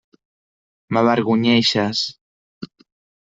[0.97, 2.03] M'avergonyeixes.